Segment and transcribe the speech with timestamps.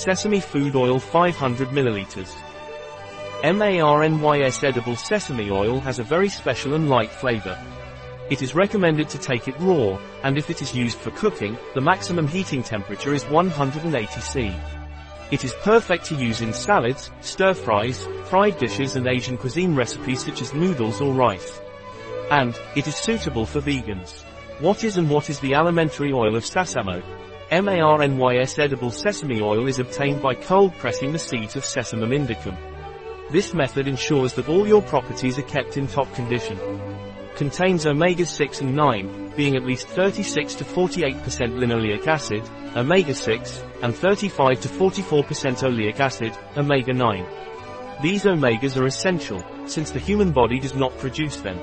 [0.00, 2.26] Sesame food oil 500 ml.
[3.44, 7.62] MARNYS edible sesame oil has a very special and light flavor.
[8.30, 11.82] It is recommended to take it raw, and if it is used for cooking, the
[11.82, 14.54] maximum heating temperature is 180 C.
[15.30, 20.40] It is perfect to use in salads, stir-fries, fried dishes and Asian cuisine recipes such
[20.40, 21.60] as noodles or rice.
[22.30, 24.22] And, it is suitable for vegans.
[24.60, 27.02] What is and what is the alimentary oil of sesamo?
[27.50, 32.56] MARNYS edible sesame oil is obtained by cold pressing the seeds of Sesamum indicum.
[33.32, 36.56] This method ensures that all your properties are kept in top condition.
[37.34, 41.22] Contains omega-6 and 9, being at least 36 to 48%
[41.58, 48.00] linoleic acid, omega-6, and 35 to 44% oleic acid, omega-9.
[48.00, 51.58] These omegas are essential, since the human body does not produce them.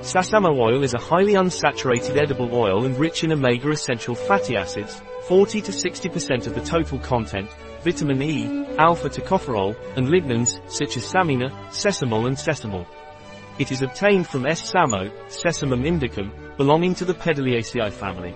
[0.00, 5.02] Sesamo oil is a highly unsaturated edible oil and rich in omega essential fatty acids,
[5.24, 7.50] 40 to 60% of the total content,
[7.84, 12.86] vitamin E, alpha tocopherol, and lignans, such as samina, sesamol and sesamol.
[13.58, 18.34] It is obtained from sesamo, Sesamum indicum, belonging to the Pedaliaceae family.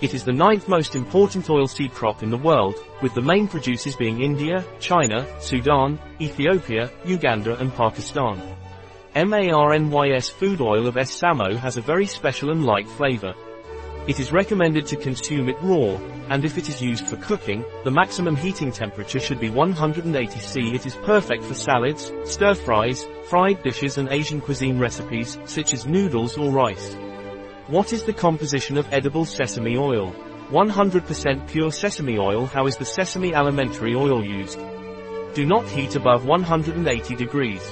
[0.00, 3.96] It is the ninth most important oilseed crop in the world, with the main producers
[3.96, 8.40] being India, China, Sudan, Ethiopia, Uganda and Pakistan.
[9.14, 13.32] MARNYS food oil of sesamo has a very special and light flavor.
[14.08, 17.92] It is recommended to consume it raw, and if it is used for cooking, the
[17.92, 20.74] maximum heating temperature should be 180 C.
[20.74, 26.36] It is perfect for salads, stir-fries, fried dishes and Asian cuisine recipes, such as noodles
[26.36, 26.96] or rice.
[27.68, 30.12] What is the composition of edible sesame oil?
[30.50, 34.58] 100% pure sesame oil How is the sesame alimentary oil used?
[35.34, 37.62] Do not heat above 180 degrees.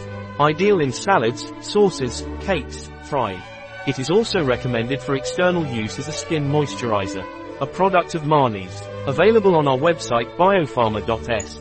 [0.41, 3.42] Ideal in salads, sauces, cakes, fried.
[3.86, 7.25] It is also recommended for external use as a skin moisturizer.
[7.61, 8.83] A product of MARNYS.
[9.06, 11.60] Available on our website biopharma.s.